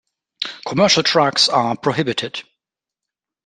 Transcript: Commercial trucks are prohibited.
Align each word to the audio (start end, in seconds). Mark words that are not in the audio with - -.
Commercial 0.65 1.03
trucks 1.03 1.47
are 1.47 1.77
prohibited. 1.77 2.41